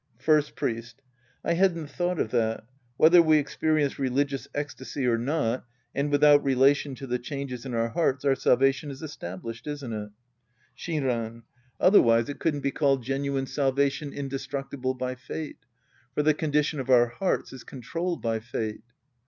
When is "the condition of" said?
16.23-16.89